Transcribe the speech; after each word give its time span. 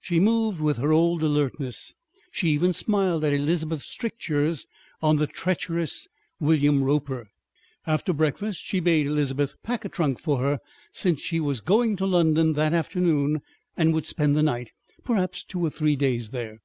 She 0.00 0.20
moved 0.20 0.60
with 0.60 0.76
her 0.76 0.92
old 0.92 1.20
alertness. 1.24 1.94
She 2.30 2.48
even 2.50 2.72
smiled 2.72 3.24
at 3.24 3.32
Elizabeth's 3.32 3.86
strictures 3.88 4.68
on 5.02 5.16
the 5.16 5.26
treacherous 5.26 6.06
William 6.38 6.84
Roper. 6.84 7.28
After 7.84 8.12
breakfast 8.12 8.62
she 8.62 8.78
bade 8.78 9.08
Elizabeth 9.08 9.56
pack 9.64 9.84
a 9.84 9.88
trunk 9.88 10.20
for 10.20 10.38
her, 10.38 10.60
since 10.92 11.20
she 11.22 11.40
was 11.40 11.60
going 11.60 11.96
to 11.96 12.06
London 12.06 12.52
that 12.52 12.72
afternoon 12.72 13.40
and 13.76 13.92
would 13.92 14.06
spend 14.06 14.36
the 14.36 14.44
night, 14.44 14.70
perhaps 15.02 15.42
two 15.42 15.66
or 15.66 15.70
three 15.70 15.96
days, 15.96 16.30
there. 16.30 16.60